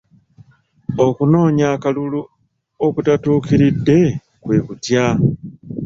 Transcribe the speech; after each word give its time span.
Okunoonya 1.05 1.65
akalulu 1.75 2.21
okutatuukiridde 2.85 3.99
kwe 4.43 4.57
kutya? 4.65 5.05